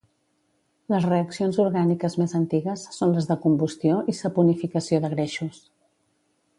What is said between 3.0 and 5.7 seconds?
les de combustió i saponificació de greixos.